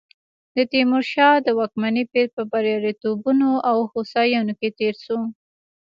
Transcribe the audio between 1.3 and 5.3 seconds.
د واکمنۍ پیر په بریالیتوبونو او هوساینو کې تېر شو.